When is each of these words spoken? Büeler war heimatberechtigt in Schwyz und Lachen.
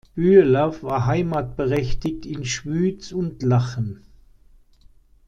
Büeler 0.17 0.81
war 0.81 1.05
heimatberechtigt 1.05 2.25
in 2.25 2.43
Schwyz 2.43 3.11
und 3.11 3.43
Lachen. 3.43 4.03